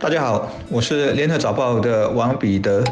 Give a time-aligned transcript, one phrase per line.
[0.00, 2.82] 大家好，我是联合早报的王彼得。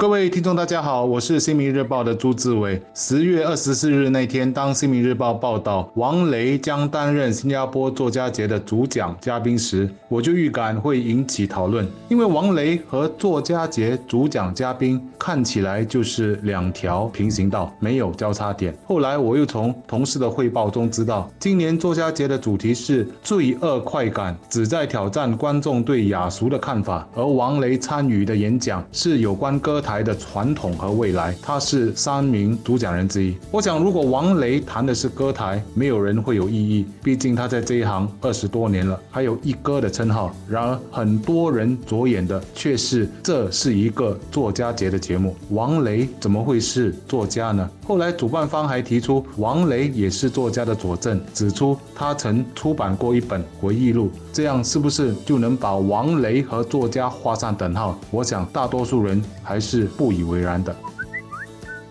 [0.00, 2.80] 各位听众，大家好，我是新民日报的朱志伟。
[2.94, 18.74] 十月二十四日那天，当新民日报报道王雷将担任新加坡作家节的主讲嘉宾时，我就预感会引起讨论，因为王雷和作家节主讲嘉宾看起来就是两条平行道，没有交叉点。
[18.86, 33.36] 后来我又从同事的汇报中知道，今年作家节的主题是罪恶快感，旨在挑战观众对雅俗的看法，而王雷参与的演讲是有关歌台的传统和未来，他是三名主讲人之一。
[33.50, 40.32] 我想，如果王雷谈的是歌台，没有人会有异议，毕竟他在这一行二十多年了，还有一哥的称号。
[40.48, 47.68] 然而，很多人着眼的却是这是一个作家节的节目，王雷怎么会是作家呢？
[47.84, 57.98] 后来主办方还提出王雷也是作家的佐证，指出他曾出版过一本回忆录，这样是不是就能把王雷和作家画上等号？
[58.12, 59.79] 我想大多数人还是。
[59.80, 60.74] 是不以为然的。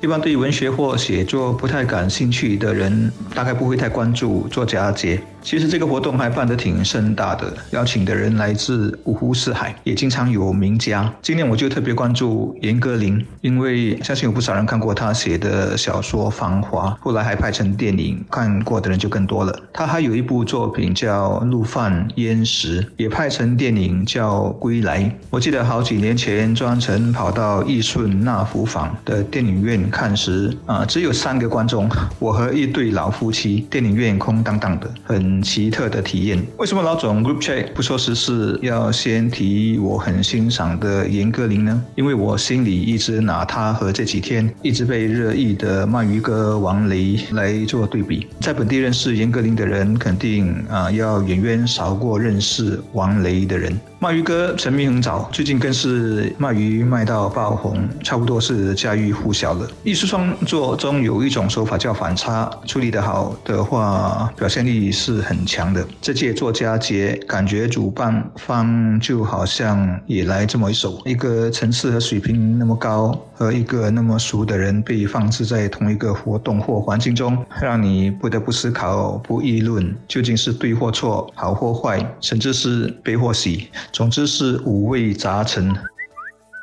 [0.01, 5.21] 一般对文学或写作不太感兴趣的人，大概不会太关注作家节。
[5.41, 11.11] 其实这个活动还办得挺盛大的，邀请的人来自五湖四海，也经常有名家。
[11.21, 19.59] 今年我就特别关注严歌苓，因为相信有不少人看过他写的小说《繁华》，后来还拍成电影，看过的人就更多了。
[19.73, 25.03] 他还有一部作品叫《陆犯焉识》，也拍成电影叫《归来》。
[25.29, 35.38] 我记得好几年前专程跑到义顺纳福坊的电影院看时，啊，只有三个观众，我和一对老夫妻，电影院空荡荡的，很。
[35.41, 36.41] 奇特的体验。
[36.57, 41.83] 为什么老总 group chat 不说实事，要先提我很欣赏的严歌苓呢？
[41.95, 48.27] 因为我心里一直拿他和这几天一直被热议的鳗鱼哥王雷来做对比。
[48.39, 53.77] 在本地认识严歌苓的人，肯定啊要远远少过认识王雷的人。
[53.99, 59.67] 鳗鱼哥成名很早，最近更是鳗鱼卖到爆红，差不多是家喻户晓了。
[59.83, 65.85] 艺术创作中有一种手法叫反差，处理得好的话，表现力是很强的。
[65.99, 83.67] 这届作家节，感觉主办方就好像也来这么一首：一个层次和水平那么高，和一个那么熟的人被放置在同一个活动或环境中， 让你不得不思考、不议论究竟是对或错、好或坏，甚至是悲或喜。
[83.91, 85.75] 总之是五味杂陈。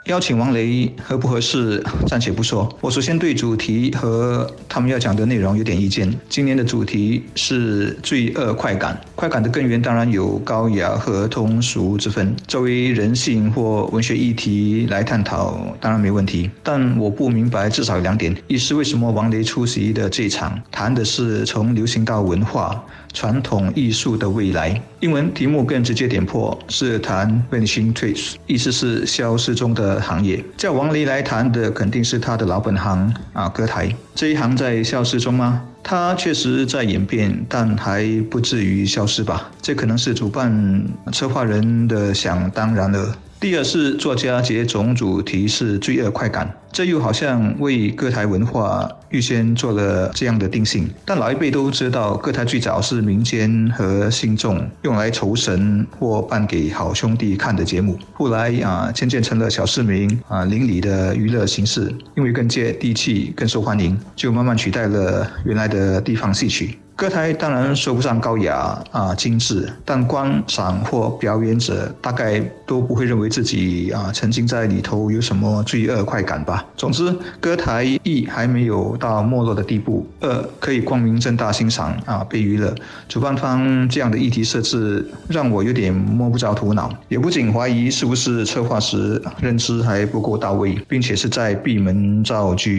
[0.06, 2.68] 邀请王雷合不合适，暂且不说。
[2.80, 6.08] 我首先对主题和他们要讲的内容有点意见。
[6.28, 12.36] 今年的主题是罪恶快感，快感的根源当然有高雅和通俗之分。
[12.46, 16.48] 作为人性或文学议题来探讨，当然没问题。
[16.62, 22.80] 但我不明白至少有两点：一是为什么王雷出席的这场谈的是从流行到文化。
[23.12, 30.44] 传统艺术的未来，英文题目更直接点破，是谈 vanishing trace”，意思是消失中的行业。
[30.56, 35.62] 叫王黎来谈的，肯定是他的老本行啊，歌台这一行在消失中吗？
[35.82, 39.50] 他确实在演变，但还不至于消失吧？
[39.62, 43.16] 这可能是主办策划人的想当然了。
[43.38, 50.90] 第二是作家节总主题是罪恶快感，这又好像为歌台文化预先做了这样的定性。
[51.04, 66.78] 但老一辈都知道，歌台最早是民间和信众用来酬神或办给好兄弟看的节目，后来啊渐渐成了小市民啊邻里的娱乐形式，因为更接地气、更受欢迎，就慢慢取代了原来的地方戏曲。
[66.96, 76.64] 歌台当然说不上高雅啊精致，但观赏或表演者大概都不会认为自己啊曾经在里头有什么罪恶快感吧。
[76.74, 82.74] 总之，歌台一还没有到没落的地步，二可以光明正大欣赏啊被娱乐。
[83.06, 92.70] 主办方这样的议题设置让我有点摸不着头脑，也不仅怀疑是不是策划时认知还不够到位，并且是在闭门造车。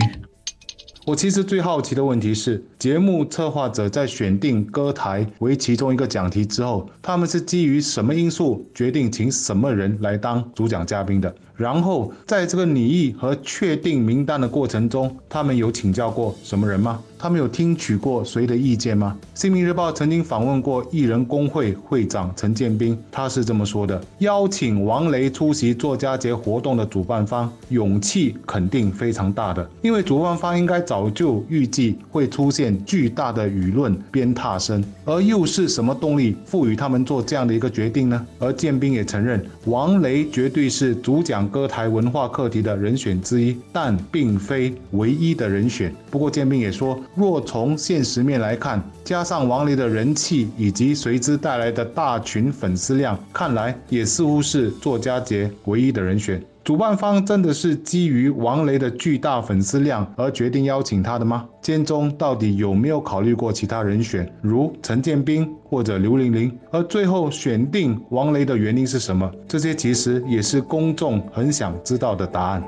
[1.07, 11.33] 我其实最好奇的问题是，节目策划者在选定歌台为其中一个讲题之后，他们是基于什么因素决定请什么人来当主讲嘉宾的？
[11.55, 17.01] 然后在这个拟议和确定名单的过程中，他们有请教过什么人吗？
[17.17, 19.17] 他们有听取过谁的意见吗？
[19.33, 38.25] 《新民日报》曾经访问过艺人工会会长陈建斌，他是这么说的：邀请王雷出席作家节活动的主办方，勇气肯定非常大的，因为主办方应该找早就预计会出现巨大的舆论鞭挞声，而又是什么动力赋予他们做这样的一个决定呢？
[38.39, 41.47] 而建斌也承认，王雷绝对是主讲。
[41.47, 45.93] 歌台文化课题的人选之一，但并非唯一的人选。
[46.09, 56.41] 不过建斌也说，若从现实面来看，加上王雷的人气以及随之带来的大群粉丝量，看来也似乎是作家节唯一的人选。
[56.67, 61.47] 主办方真的是基于王雷的巨大粉丝量而决定邀请他的吗？
[61.61, 66.51] 监中到底有没有考虑过其他人选，如陈建斌或者刘玲玲？
[66.69, 69.31] 而最后选定王雷的原因是什么？
[69.47, 72.61] 这些其实也是公众很想知道的答案。